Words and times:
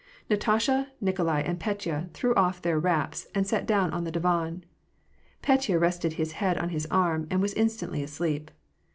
Natasha, 0.31 0.87
Nikolai, 0.99 1.41
and 1.41 1.61
Fetya 1.61 2.09
threw 2.11 2.33
off 2.33 2.59
their 2.59 2.79
wraps, 2.79 3.27
and 3.35 3.45
sat 3.45 3.67
down 3.67 3.91
on 3.91 4.03
the 4.03 4.09
divan. 4.11 4.63
Petya 5.43 5.77
rested 5.79 6.13
his 6.13 6.31
head 6.31 6.57
on 6.57 6.69
his 6.69 6.87
arm, 6.89 7.27
and 7.29 7.39
was 7.39 7.53
instantly 7.53 8.01
asleep. 8.01 8.49